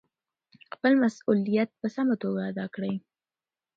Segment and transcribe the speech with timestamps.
[0.73, 2.93] خپل مسؤلیت په سمه توګه ادا کړئ.